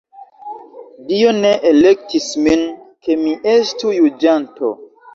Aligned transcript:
Dio 1.11 1.35
ne 1.43 1.51
elektis 1.73 2.33
min, 2.49 2.67
ke 3.05 3.21
mi 3.23 3.39
estu 3.57 3.97
juĝanto. 4.03 4.77